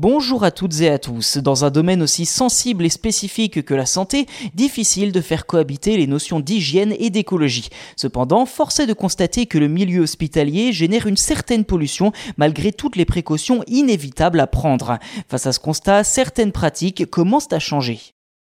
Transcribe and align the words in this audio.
Bonjour 0.00 0.44
à 0.44 0.52
toutes 0.52 0.80
et 0.80 0.88
à 0.90 1.00
tous. 1.00 1.38
Dans 1.38 1.64
un 1.64 1.72
domaine 1.72 2.02
aussi 2.02 2.24
sensible 2.24 2.86
et 2.86 2.88
spécifique 2.88 3.64
que 3.64 3.74
la 3.74 3.84
santé, 3.84 4.26
difficile 4.54 5.10
de 5.10 5.20
faire 5.20 5.44
cohabiter 5.44 5.96
les 5.96 6.06
notions 6.06 6.38
d'hygiène 6.38 6.94
et 7.00 7.10
d'écologie. 7.10 7.68
Cependant, 7.96 8.46
force 8.46 8.78
est 8.78 8.86
de 8.86 8.92
constater 8.92 9.46
que 9.46 9.58
le 9.58 9.66
milieu 9.66 10.02
hospitalier 10.02 10.72
génère 10.72 11.08
une 11.08 11.16
certaine 11.16 11.64
pollution 11.64 12.12
malgré 12.36 12.70
toutes 12.70 12.94
les 12.94 13.06
précautions 13.06 13.64
inévitables 13.66 14.38
à 14.38 14.46
prendre. 14.46 15.00
Face 15.26 15.46
à 15.46 15.52
ce 15.52 15.58
constat, 15.58 16.04
certaines 16.04 16.52
pratiques 16.52 17.10
commencent 17.10 17.52
à 17.52 17.58
changer. 17.58 17.98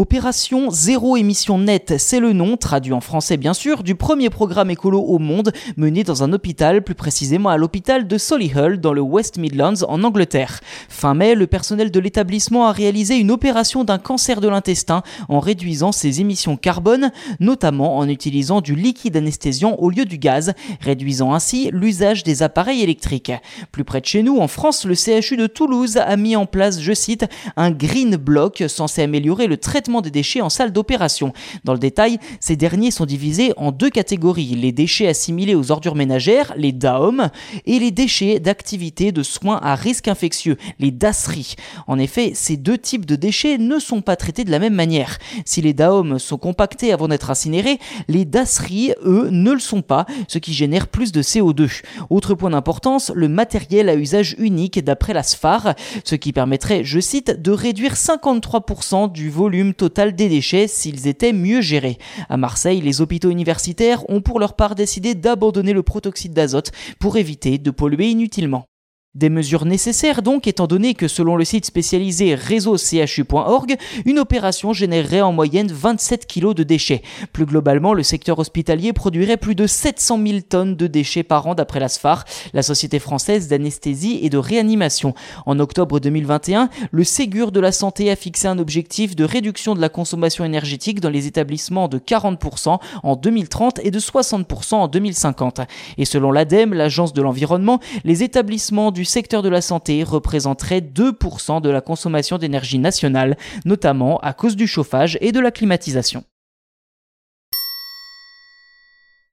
Opération 0.00 0.70
Zéro 0.70 1.18
émission 1.18 1.58
nette, 1.58 1.98
c'est 1.98 2.20
le 2.20 2.32
nom, 2.32 2.56
traduit 2.56 2.94
en 2.94 3.02
français 3.02 3.36
bien 3.36 3.52
sûr, 3.52 3.82
du 3.82 3.96
premier 3.96 4.30
programme 4.30 4.70
écolo 4.70 4.98
au 4.98 5.18
monde 5.18 5.52
mené 5.76 6.04
dans 6.04 6.22
un 6.22 6.32
hôpital, 6.32 6.82
plus 6.82 6.94
précisément 6.94 7.50
à 7.50 7.58
l'hôpital 7.58 8.08
de 8.08 8.16
Solihull 8.16 8.80
dans 8.80 8.94
le 8.94 9.02
West 9.02 9.36
Midlands 9.36 9.82
en 9.86 10.02
Angleterre. 10.02 10.60
Fin 10.88 11.12
mai, 11.12 11.34
le 11.34 11.46
personnel 11.46 11.90
de 11.90 12.00
l'établissement 12.00 12.66
a 12.66 12.72
réalisé 12.72 13.16
une 13.16 13.30
opération 13.30 13.84
d'un 13.84 13.98
cancer 13.98 14.40
de 14.40 14.48
l'intestin 14.48 15.02
en 15.28 15.38
réduisant 15.38 15.92
ses 15.92 16.22
émissions 16.22 16.56
carbone, 16.56 17.12
notamment 17.38 17.98
en 17.98 18.08
utilisant 18.08 18.62
du 18.62 18.74
liquide 18.74 19.18
anesthésiant 19.18 19.74
au 19.74 19.90
lieu 19.90 20.06
du 20.06 20.16
gaz, 20.16 20.54
réduisant 20.80 21.34
ainsi 21.34 21.68
l'usage 21.74 22.24
des 22.24 22.42
appareils 22.42 22.80
électriques. 22.80 23.32
Plus 23.70 23.84
près 23.84 24.00
de 24.00 24.06
chez 24.06 24.22
nous, 24.22 24.38
en 24.38 24.48
France, 24.48 24.86
le 24.86 24.94
CHU 24.94 25.36
de 25.36 25.46
Toulouse 25.46 25.98
a 25.98 26.16
mis 26.16 26.36
en 26.36 26.46
place, 26.46 26.80
je 26.80 26.94
cite, 26.94 27.26
un 27.58 27.70
green 27.70 28.16
block 28.16 28.64
censé 28.66 29.02
améliorer 29.02 29.46
le 29.46 29.58
traitement 29.58 29.89
des 30.00 30.12
déchets 30.12 30.40
en 30.40 30.48
salle 30.48 30.72
d'opération. 30.72 31.32
Dans 31.64 31.72
le 31.72 31.80
détail, 31.80 32.18
ces 32.38 32.54
derniers 32.54 32.92
sont 32.92 33.06
divisés 33.06 33.52
en 33.56 33.72
deux 33.72 33.90
catégories, 33.90 34.54
les 34.54 34.70
déchets 34.70 35.08
assimilés 35.08 35.56
aux 35.56 35.72
ordures 35.72 35.96
ménagères, 35.96 36.54
les 36.56 36.72
DAOM, 36.72 37.30
et 37.66 37.78
les 37.80 37.90
déchets 37.90 38.38
d'activité 38.38 39.10
de 39.10 39.24
soins 39.24 39.58
à 39.62 39.74
risque 39.74 40.06
infectieux, 40.06 40.56
les 40.78 40.92
DASRI. 40.92 41.56
En 41.88 41.98
effet, 41.98 42.32
ces 42.34 42.56
deux 42.56 42.78
types 42.78 43.06
de 43.06 43.16
déchets 43.16 43.58
ne 43.58 43.78
sont 43.80 44.02
pas 44.02 44.16
traités 44.16 44.44
de 44.44 44.50
la 44.52 44.60
même 44.60 44.74
manière. 44.74 45.18
Si 45.44 45.60
les 45.60 45.74
DAOM 45.74 46.18
sont 46.18 46.38
compactés 46.38 46.92
avant 46.92 47.08
d'être 47.08 47.30
incinérés, 47.30 47.78
les 48.06 48.24
DASRI, 48.24 48.94
eux, 49.04 49.28
ne 49.30 49.50
le 49.50 49.58
sont 49.58 49.82
pas, 49.82 50.06
ce 50.28 50.38
qui 50.38 50.52
génère 50.52 50.86
plus 50.86 51.10
de 51.10 51.22
CO2. 51.22 51.82
Autre 52.10 52.34
point 52.34 52.50
d'importance, 52.50 53.10
le 53.14 53.28
matériel 53.28 53.88
à 53.88 53.94
usage 53.94 54.36
unique 54.38 54.82
d'après 54.82 55.12
la 55.12 55.22
SFAR, 55.22 55.74
ce 56.04 56.14
qui 56.14 56.32
permettrait, 56.32 56.84
je 56.84 57.00
cite, 57.00 57.40
de 57.40 57.50
réduire 57.50 57.94
53% 57.94 59.10
du 59.10 59.30
volume 59.30 59.69
total 59.74 60.14
des 60.14 60.28
déchets 60.28 60.68
s'ils 60.68 61.06
étaient 61.06 61.32
mieux 61.32 61.60
gérés. 61.60 61.98
À 62.28 62.36
Marseille, 62.36 62.80
les 62.80 63.00
hôpitaux 63.00 63.30
universitaires 63.30 64.08
ont 64.08 64.20
pour 64.20 64.40
leur 64.40 64.54
part 64.54 64.74
décidé 64.74 65.14
d'abandonner 65.14 65.72
le 65.72 65.82
protoxyde 65.82 66.32
d'azote 66.32 66.72
pour 66.98 67.16
éviter 67.16 67.58
de 67.58 67.70
polluer 67.70 68.10
inutilement. 68.10 68.66
Des 69.16 69.28
mesures 69.28 69.64
nécessaires 69.64 70.22
donc, 70.22 70.46
étant 70.46 70.68
donné 70.68 70.94
que 70.94 71.08
selon 71.08 71.34
le 71.34 71.44
site 71.44 71.66
spécialisé 71.66 72.36
réseau-chu.org, 72.36 73.76
une 74.04 74.20
opération 74.20 74.72
générerait 74.72 75.20
en 75.20 75.32
moyenne 75.32 75.66
27 75.66 76.28
kg 76.28 76.54
de 76.54 76.62
déchets. 76.62 77.02
Plus 77.32 77.44
globalement, 77.44 77.92
le 77.92 78.04
secteur 78.04 78.38
hospitalier 78.38 78.92
produirait 78.92 79.36
plus 79.36 79.56
de 79.56 79.66
700 79.66 80.20
000 80.24 80.40
tonnes 80.48 80.76
de 80.76 80.86
déchets 80.86 81.24
par 81.24 81.48
an 81.48 81.56
d'après 81.56 81.80
la 81.80 81.88
SFAR, 81.88 82.24
la 82.52 82.62
Société 82.62 83.00
française 83.00 83.48
d'anesthésie 83.48 84.20
et 84.22 84.30
de 84.30 84.38
réanimation. 84.38 85.12
En 85.44 85.58
octobre 85.58 85.98
2021, 85.98 86.70
le 86.92 87.02
Ségur 87.02 87.50
de 87.50 87.58
la 87.58 87.72
santé 87.72 88.12
a 88.12 88.14
fixé 88.14 88.46
un 88.46 88.60
objectif 88.60 89.16
de 89.16 89.24
réduction 89.24 89.74
de 89.74 89.80
la 89.80 89.88
consommation 89.88 90.44
énergétique 90.44 91.00
dans 91.00 91.10
les 91.10 91.26
établissements 91.26 91.88
de 91.88 91.98
40% 91.98 92.78
en 93.02 93.16
2030 93.16 93.80
et 93.82 93.90
de 93.90 93.98
60% 93.98 94.74
en 94.74 94.86
2050. 94.86 95.62
Et 95.98 96.04
selon 96.04 96.30
l'ADEME, 96.30 96.74
l'agence 96.74 97.12
de 97.12 97.22
l'environnement, 97.22 97.80
les 98.04 98.22
établissements 98.22 98.92
secteur 99.04 99.42
de 99.42 99.48
la 99.48 99.60
santé 99.60 100.02
représenterait 100.02 100.80
2% 100.80 101.60
de 101.60 101.70
la 101.70 101.80
consommation 101.80 102.38
d'énergie 102.38 102.78
nationale, 102.78 103.36
notamment 103.64 104.18
à 104.18 104.32
cause 104.32 104.56
du 104.56 104.66
chauffage 104.66 105.18
et 105.20 105.32
de 105.32 105.40
la 105.40 105.50
climatisation. 105.50 106.24